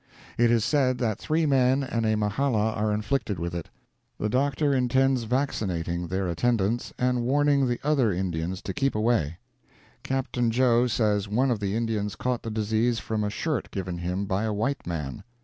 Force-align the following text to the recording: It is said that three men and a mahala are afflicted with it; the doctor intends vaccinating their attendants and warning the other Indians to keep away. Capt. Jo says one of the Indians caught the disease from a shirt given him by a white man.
It 0.35 0.49
is 0.49 0.65
said 0.65 0.97
that 0.97 1.19
three 1.19 1.45
men 1.45 1.83
and 1.83 2.07
a 2.07 2.15
mahala 2.17 2.71
are 2.73 2.91
afflicted 2.91 3.37
with 3.37 3.53
it; 3.53 3.69
the 4.17 4.29
doctor 4.29 4.73
intends 4.73 5.25
vaccinating 5.25 6.07
their 6.07 6.27
attendants 6.27 6.91
and 6.97 7.21
warning 7.21 7.67
the 7.67 7.79
other 7.83 8.11
Indians 8.11 8.63
to 8.63 8.73
keep 8.73 8.95
away. 8.95 9.37
Capt. 10.01 10.39
Jo 10.49 10.87
says 10.87 11.27
one 11.27 11.51
of 11.51 11.59
the 11.59 11.75
Indians 11.75 12.15
caught 12.15 12.41
the 12.41 12.49
disease 12.49 12.97
from 12.97 13.23
a 13.23 13.29
shirt 13.29 13.69
given 13.69 13.99
him 13.99 14.25
by 14.25 14.41
a 14.45 14.53
white 14.53 14.87
man. 14.87 15.23